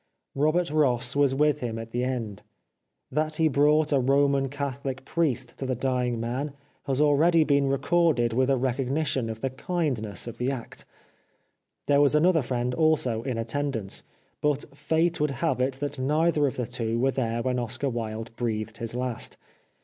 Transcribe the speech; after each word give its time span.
Robert 0.33 0.71
Ross 0.71 1.15
was 1.15 1.35
with 1.35 1.59
him 1.59 1.77
at 1.77 1.91
the 1.91 2.03
end. 2.03 2.41
That 3.11 3.35
he 3.35 3.47
brought 3.47 3.91
a 3.93 3.99
Roman 3.99 4.49
Catholic 4.49 5.05
priest 5.05 5.59
to 5.59 5.65
the 5.67 5.75
dying 5.75 6.19
man 6.19 6.53
has 6.87 6.99
already 6.99 7.43
been 7.43 7.67
recorded 7.67 8.33
with 8.33 8.49
a 8.49 8.53
recog 8.53 8.87
421 8.87 8.95
The 8.95 8.97
Life 8.97 8.97
of 8.97 8.99
Oscar 8.99 9.03
Wilde 9.03 9.05
nition 9.05 9.29
of 9.31 9.41
the 9.41 9.63
kindness 10.01 10.27
of 10.27 10.37
the 10.39 10.51
act. 10.51 10.85
There 11.85 12.01
was 12.01 12.15
another 12.15 12.41
friend 12.41 12.73
also 12.73 13.21
in 13.21 13.37
attendance. 13.37 14.03
But 14.41 14.75
fate 14.75 15.19
would 15.21 15.29
have 15.37 15.61
it 15.61 15.73
that 15.73 15.99
neither 15.99 16.47
of 16.47 16.55
the 16.55 16.65
two 16.65 16.97
were 16.97 17.11
there 17.11 17.43
when 17.43 17.59
Oscar 17.59 17.89
Wilde 17.89 18.35
breathed 18.35 18.77
his 18.77 18.95
last. 18.95 19.37